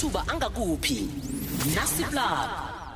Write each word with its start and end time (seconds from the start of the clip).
amathuba 0.00 0.28
angakuphi? 0.28 1.08
Nasiplab 1.74 2.50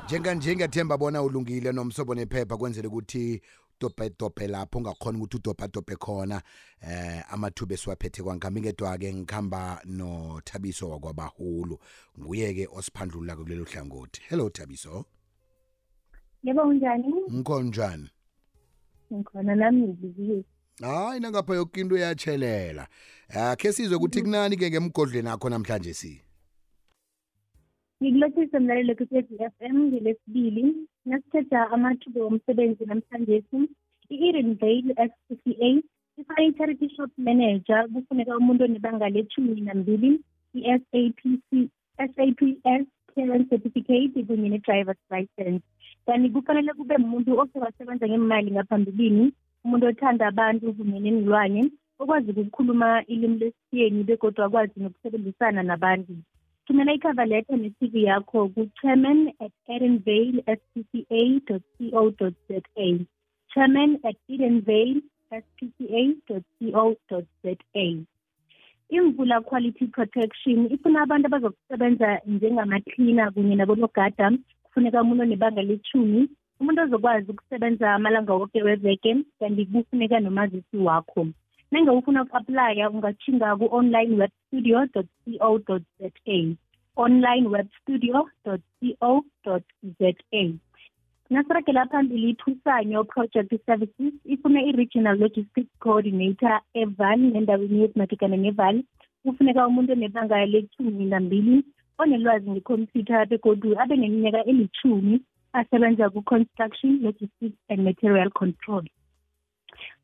njenganje 0.05 0.55
ngiyathemba 0.55 0.97
bona 0.97 1.21
ulungile 1.21 1.71
nomsobo 1.71 2.15
nephepha 2.15 2.57
kwenzela 2.57 2.87
ukuthi 2.87 3.41
dobhedobhe 3.79 4.47
lapho 4.47 4.79
ungakhona 4.79 5.17
ukuthi 5.17 5.37
udobhadobhe 5.37 5.95
khona. 5.95 6.41
Eh 6.81 7.23
amathuba 7.29 7.73
esiwaphethe 7.73 8.23
kwangami 8.23 8.61
ngedwa-ke 8.61 9.13
ngikhamba 9.13 9.81
nothabiso 9.85 10.89
wakwabahulu. 10.89 11.77
Nguye-ke 12.19 12.67
osiphandlulula 12.73 13.35
kulelo 13.35 13.65
hlangothi. 13.65 14.21
Hello 14.29 14.49
thabiso. 14.49 15.05
Yebo 16.43 16.61
unjani? 16.61 17.13
ngikhonjani 17.31 18.09
Ngikhona 19.13 19.55
nami 19.55 19.81
ngibiziwe. 19.81 20.43
hayi 20.81 21.19
nangapha 21.19 21.55
yoke 21.55 21.81
into 21.81 21.97
iyatshelela. 21.97 22.87
Akhe 23.29 23.73
sizwe 23.73 23.95
ukuthi 23.95 24.21
kunani-ke 24.21 24.69
ngemgodleni 24.69 25.29
akho 25.29 25.49
namhlanje 25.49 25.93
si? 25.93 26.24
Ngikulothisa 28.01 28.59
mlalelo 28.59 28.95
kusethi 28.95 29.35
FM 29.55 29.77
ngelesibili. 29.87 30.63
Nasithetha 31.05 31.59
amathuba 31.75 32.19
omsebenzi 32.29 32.83
namhlanje 32.85 33.43
i-Eden 34.13 34.49
Vale 34.61 34.91
SPCA 35.09 35.69
ifake 36.19 36.43
i-charity 36.47 36.89
shop 36.95 37.11
manager 37.17 37.87
kufuneka 37.93 38.37
umuntu 38.37 38.63
onebanga 38.63 39.09
lethumi 39.09 39.61
nambili 39.61 40.19
i-SAPC 40.53 41.49
SAPS 41.97 42.85
clearance 43.13 43.49
certificate 43.49 44.23
kunye 44.27 44.49
ne-driver's 44.49 45.03
license. 45.11 45.63
Kanti 46.05 46.29
kufanele 46.29 46.73
kube 46.73 46.95
umuntu 46.95 47.39
ose 47.39 47.59
wasebenza 47.59 48.07
ngemali 48.07 48.51
ngaphambilini 48.51 49.31
umuntu 49.63 49.85
othanda 49.87 50.27
abantu 50.27 50.73
kunye 50.73 50.99
nenilwane 50.99 51.61
okwazi 51.99 52.31
ukukhuluma 52.31 53.05
ilimi 53.07 53.37
lesiyeni 53.39 54.03
begodwa 54.03 54.45
akwazi 54.45 54.79
nokusebenzisana 54.79 55.63
nabantu. 55.63 56.13
Thumela 56.65 56.93
icover 56.97 57.27
letter 57.27 57.57
ne-cv 57.57 57.95
yakho 58.09 58.39
ku-chairman 58.53 59.19
at 59.45 59.53
edenvale 59.75 60.39
spca 60.61 61.21
co 61.47 62.29
za 62.47 62.59
chairman 63.53 63.91
at 64.03 64.17
edenvale 64.29 65.01
spca 65.29 66.01
co 66.27 67.21
za 67.43 67.53
imvula 68.89 69.41
quality 69.41 69.85
protection 69.87 70.67
ifuna 70.73 71.01
abantu 71.01 71.27
abazokusebenza 71.27 72.21
njengamaklina 72.27 73.31
kunye 73.31 73.55
nabonogada. 73.55 74.31
Kufuneka 74.63 75.01
umuntu 75.01 75.23
onebanga 75.23 75.61
lethumi 75.61 76.29
umuntu 76.59 76.81
ozokwazi 76.81 77.31
ukusebenza 77.31 77.93
amalanga 77.93 78.33
woke 78.33 78.63
weveke 78.63 79.15
kanti 79.39 79.65
kufuneka 79.65 80.19
nomazisi 80.19 80.77
wakho. 80.77 81.27
Nange 81.71 81.89
ufuna 81.89 82.23
uku-aplya 82.23 82.89
ungatshinga 82.89 83.57
ku-online 83.59 84.13
web 84.19 84.31
studio 84.47 84.87
co 84.93 85.79
za 85.99 86.09
online 86.95 87.47
web 87.47 87.67
studio 87.81 88.29
co 88.43 88.57
za 89.99 90.13
nasiragela 91.29 91.85
phambili 91.85 92.29
ithusanyo 92.29 93.03
project 93.03 93.65
services 93.65 94.13
ifuna 94.25 94.61
i-regional 94.61 95.17
logistics 95.17 95.79
coordinator 95.79 96.61
eval 96.73 97.19
nendaweni 97.19 97.81
yezimadikana 97.81 98.37
neval. 98.37 98.83
Kufuneka 99.23 99.67
umuntu 99.67 99.91
onebanga 99.91 100.45
lethumi 100.45 101.05
nambili 101.05 101.63
onelwazi 101.97 102.49
ngekhompyutha 102.49 103.25
begodu 103.25 103.79
abe 103.81 103.95
neminyaka 103.95 104.45
elithumi 104.45 105.21
asebenza 105.53 106.09
ku-construction 106.09 106.99
logistics 107.01 107.57
and 107.69 107.81
material 107.83 108.29
control. 108.29 108.83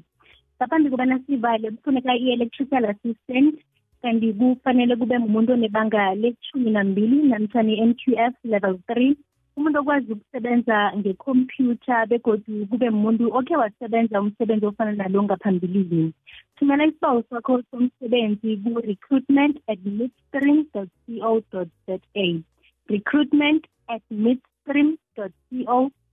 ngaphambi 0.60 0.90
kobana 0.90 1.20
sivale 1.28 1.72
kufuneka 1.72 2.16
i-electrical 2.16 2.86
assistant 2.86 3.56
kanti 4.02 4.34
kufanele 4.34 4.96
kube 4.96 5.20
ngumuntu 5.20 5.54
onebanga 5.54 6.16
lethumi 6.16 6.72
nambili 6.72 7.18
namtshana 7.30 7.72
i-n 7.72 7.94
q 7.94 8.16
f 8.18 8.34
level 8.44 8.78
three. 8.88 9.16
Umuntu 9.58 9.80
okwazi 9.80 10.14
ukusebenza 10.14 10.94
ngekhompyutha 10.98 12.06
begodu 12.06 12.66
kube 12.70 12.90
umuntu 12.90 13.24
okhe 13.38 13.56
wasebenza 13.56 14.22
umsebenzi 14.22 14.66
ofana 14.66 14.92
nalo 14.92 15.24
ngaphambilini. 15.24 16.14
Thumela 16.60 16.86
isibawo 16.86 17.24
sakho 17.30 17.64
somsebenzi 17.72 18.58
ku-recruitment 18.64 19.58
at 19.68 19.80
midstream 19.86 20.66
co 20.74 20.86
za. 21.88 22.44
Recruitment 22.90 23.66
at 23.88 24.02
midstream 24.12 24.98
co 25.16 25.30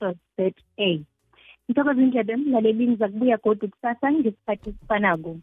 za. 0.00 1.00
Ngithokoza 1.70 2.02
indlebe 2.02 2.36
mlaleli 2.36 2.88
ngiza 2.88 3.08
kubuya 3.08 3.36
godwa 3.36 3.68
kusasa 3.68 4.12
ngesikhathi 4.12 4.70
esifanako. 4.70 5.36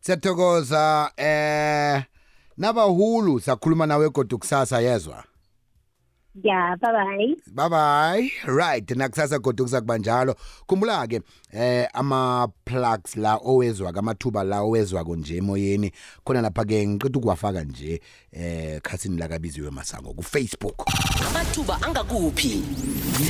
Siyathokoza 0.00 1.10
eh 1.16 2.02
nabahulu 2.56 3.40
sakhuluma 3.40 3.86
nawe 3.86 4.10
kodwa 4.10 4.38
kusasa 4.38 4.80
yezwa 4.80 5.24
ya 6.42 6.76
bye 6.76 6.92
bye 6.92 7.36
bye 7.54 7.68
bye 7.68 8.32
right 8.46 8.90
nakusasa 8.90 9.38
kodwa 9.38 9.64
kuzakuba 9.64 9.98
njalo. 9.98 10.34
Khumbula 10.66 11.06
ke 11.06 11.20
eh 11.52 11.88
ama 11.94 12.48
plugs 12.64 13.16
la 13.16 13.36
owezwa 13.36 13.92
kamathuba 13.92 14.44
la 14.44 14.60
owezwa 14.60 15.04
konje 15.04 15.36
emoyeni 15.36 15.92
khona 16.24 16.42
lapha 16.42 16.64
ke 16.64 16.86
ngiqeda 16.86 17.18
ukuwafaka 17.18 17.64
nje 17.64 18.00
eh 18.32 18.80
khasini 18.82 19.18
la 19.18 19.28
kabiziwe 19.28 19.70
masango 19.70 20.12
ku 20.12 20.22
Facebook 20.22 20.86
amathuba 21.28 21.82
angakuphi? 21.82 22.62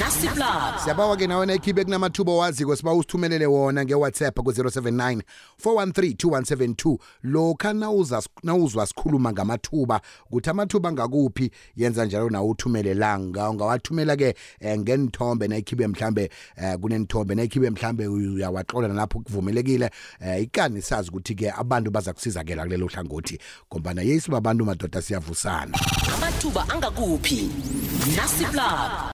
Nasiplab 0.01 0.79
siyabawa 0.79 1.17
ke 1.17 1.27
nawe 1.27 1.55
ekhibe 1.55 1.85
kunamathuba 1.85 2.33
owaziko 2.33 2.77
siba 2.77 2.95
usithumelele 2.95 3.47
wona 3.47 3.85
nge-whatsapp 3.85 4.35
ku-079 4.35 5.23
413 5.65 6.15
2172 6.15 6.99
lokha 7.23 7.73
nawuza 7.73 8.23
nawuzwa 8.43 8.87
sikhuluma 8.87 9.33
ngamathuba 9.33 10.01
ukuthi 10.31 10.51
amathuba 10.51 10.89
angakuphi 10.89 11.51
yenza 11.77 12.05
njalo 12.05 12.31
nawe 12.31 12.49
uthumele 12.49 12.95
langa. 12.97 13.51
Ungawathumela 13.51 14.17
ke 14.17 14.35
eh, 14.61 14.79
ngenithombe 14.79 15.49
nayikhibe 15.49 15.87
mhlambe 15.87 16.31
eh, 16.57 16.77
kunenithombe 16.81 17.35
nayikhibe 17.35 17.71
mhlambe 17.71 18.07
uyawaxola 18.07 18.89
nalapho 18.89 19.21
kuvumelekile. 19.21 19.91
Eh, 20.21 20.43
ikani 20.43 20.83
sazi 20.83 21.11
ukuthi 21.11 21.35
ke 21.35 21.51
abantu 21.51 21.91
baza 21.91 22.13
kusizakela 22.13 22.63
kulelo 22.63 22.87
hlangothi. 22.87 23.39
Ngoba 23.73 24.03
yesu 24.03 24.31
babantu 24.31 24.65
madoda 24.65 25.03
siyavusana. 25.03 25.79
Amathuba 26.15 26.69
angakuphi? 26.69 27.51
Nasiplab 28.17 28.97